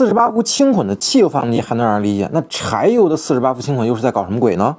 [0.00, 4.74] 四十八伏轻混的汽油发动机还能让人理解，那柴油的四十八伏轻混又是在搞什么鬼呢？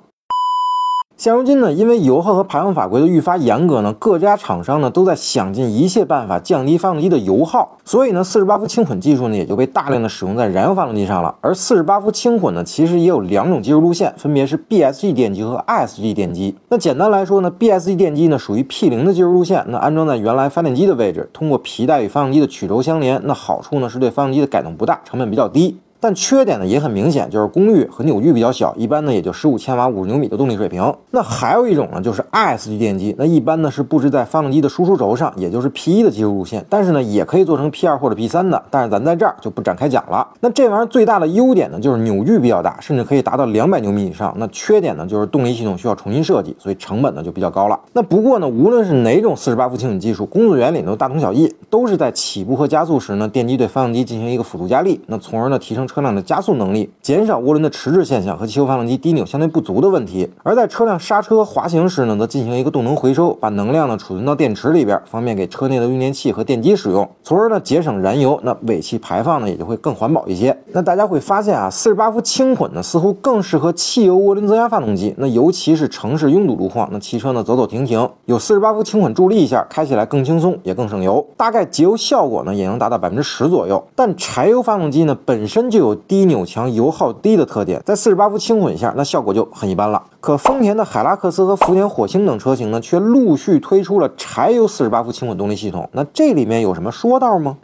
[1.22, 11.36] 现如今呢，因为油耗和排放法规的愈发严格呢，各家厂商呢都在想尽一切办法降低发动机的油耗，所以呢，四十八伏轻混技术呢也就被大量的使用在燃油发动机上了。
[11.42, 16.56] 而四十八伏轻混呢，其实也有两种技术路线，分别是 BSG 电机和 ISG 电机。
[16.70, 25.78] 那简单来说呢，BSG 电机呢属于 P 零的技术路线，那安装在原来发电机的位置，通过皮带与发动机的曲轴相连，那好处呢是对发动机的改动不大，成本比较低。
[26.02, 30.94] 但缺点呢也很明显，就是功率和扭矩比较小，一般呢也就十五千瓦五十牛米的动力水平。
[31.12, 36.66] 那还有一种呢，就是 ISG 电机，那一般呢是布置在发动机的输出轴上，也就是 P 一的技术路线。
[36.68, 40.28] 但是呢，也可以做成 P 二或者 P 三的，但是咱在这儿就不展开讲了。
[40.40, 44.34] 那这玩意儿最大的优点呢，就是扭矩比较大，甚至可以达到两百牛米以上。
[44.38, 47.80] 那缺点呢，就是动力系统需要重新设计，所以成本呢就比较高了。
[47.94, 56.72] 那不过呢，无论是哪种四十八伏轻混技术，工作原理都大同小异，都是在起步和加速时呢，电机对发动机进行一个辅助加力，那从而呢提升车辆的加速能。
[56.72, 70.58] 力减少涡轮的迟滞现象和汽油发动机低扭相对不足的问题，而在车辆刹车滑行时呢，则进行一个动能回收，把能量呢储存到电池里边，方便给车内的用电器和电机使用，从而呢节省燃油，那尾气排放呢也就会更环保一些。
[70.72, 83.84] 那大家会发现啊，四十八伏轻混呢似乎更适合汽油涡轮增压发动机，那尤其是城市拥堵路况，那汽车呢走走停停，有四十八伏轻混助力一下，开起来更轻松，也更省油，大概节油效果呢也能达到百分之十左右。
[83.94, 86.72] 但柴油发动机呢本身就有低扭强。
[86.74, 90.02] 油耗低的特点，在四十八伏轻混下，那效果就很一般了。
[90.22, 95.90] 可丰田的海拉克斯和福田火星等车型呢，却陆续推出了柴油四十八伏轻混动力系统。
[95.92, 97.58] 那这里面有什么说道吗？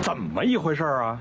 [0.00, 1.18] 怎么一回事儿啊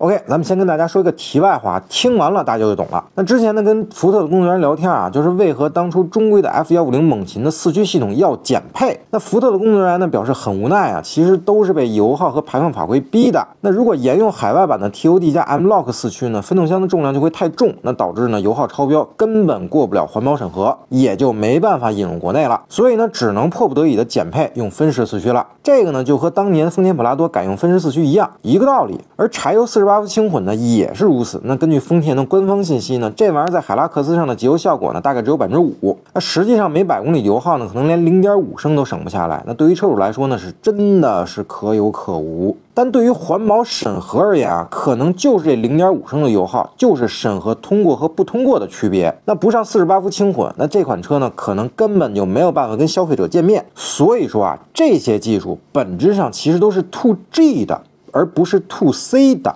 [0.00, 3.04] ？OK，咱们先跟大家说一个题外话，听完了大家就懂了。
[3.14, 8.98] 那之前呢，跟福特的工作人员聊天啊，就是为何当初中规的 F 幺五零猛禽的四驱系统要减配？
[9.10, 13.46] 那福特的工作人员呢表示很无奈啊，其实都是被油耗和排放法规逼的。
[13.60, 22.62] 那如果沿用海外版的 TOD 加 M Lock 四驱呢，分动箱的重量就会太重，那导致呢油耗超标，根本过不了环保审核，也就没办法引入国内了。
[22.70, 25.46] 所以呢，只能迫不得已的减配用分时四驱了。
[25.62, 28.98] 这个呢，就和当年丰田普拉多改用分时四驱一样，一个道理。
[29.16, 31.40] 而柴油四十八八伏轻混呢也是如此。
[31.42, 35.98] 那根据丰田的官方信息呢，这玩意儿在海拉克斯上的节油效果呢大概只有百分之五。
[36.14, 39.42] 那实际上每百公里油耗呢可能连零点五升都省不下来。
[39.48, 42.56] 那对于车主来说呢是真的是可有可无。
[42.72, 49.12] 但对于环保审核而言啊，可能就是这零点五升的油耗就是审核通过和不通过的区别。
[49.24, 53.66] 那不上四十八伏轻混，那这款车呢可能根本就没有办法跟消费者见面。
[53.74, 57.82] 所以说啊，这些技术本质上其实都是 to G 的。
[58.12, 59.54] 而不是 to C 的，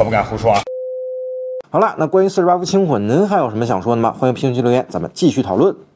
[0.00, 0.58] 可不敢胡说啊。
[1.70, 4.10] 好了，那关于四十八伏轻混，您还有什么想说的吗？
[4.18, 5.76] 欢迎评论区留言，咱们继续讨论。